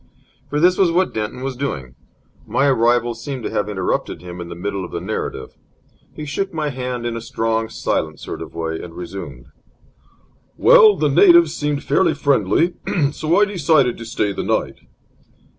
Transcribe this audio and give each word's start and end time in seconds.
For 0.49 0.59
this 0.59 0.79
was 0.79 0.91
what 0.91 1.13
Denton 1.13 1.43
was 1.43 1.55
doing. 1.55 1.93
My 2.47 2.65
arrival 2.65 3.13
seemed 3.13 3.43
to 3.43 3.51
have 3.51 3.69
interrupted 3.69 4.19
him 4.23 4.41
in 4.41 4.49
the 4.49 4.55
middle 4.55 4.83
of 4.83 4.93
narrative. 4.99 5.51
He 6.15 6.25
shook 6.25 6.51
my 6.51 6.69
hand 6.71 7.05
in 7.05 7.15
a 7.15 7.21
strong, 7.21 7.69
silent 7.69 8.19
sort 8.19 8.41
of 8.41 8.55
way, 8.55 8.81
and 8.81 8.95
resumed: 8.95 9.45
"Well, 10.57 10.95
the 10.97 11.07
natives 11.07 11.53
seemed 11.53 11.83
fairly 11.83 12.15
friendly, 12.15 12.73
so 13.11 13.39
I 13.39 13.45
decided 13.45 13.99
to 13.99 14.05
stay 14.05 14.31
the 14.33 14.41
night." 14.41 14.79